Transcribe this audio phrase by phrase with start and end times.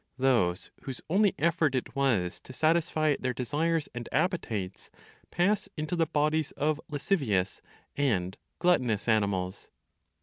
[0.17, 4.89] Those whose only effort it was to satisfy their desires and appetites
[5.29, 7.61] pass into the bodies of lascivious
[7.95, 9.69] and gluttonous animals.